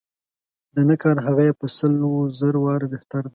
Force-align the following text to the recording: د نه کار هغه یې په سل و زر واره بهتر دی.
د 0.75 0.77
نه 0.89 0.95
کار 1.01 1.17
هغه 1.27 1.41
یې 1.47 1.53
په 1.59 1.67
سل 1.77 1.95
و 2.09 2.13
زر 2.39 2.55
واره 2.63 2.87
بهتر 2.93 3.21
دی. 3.25 3.29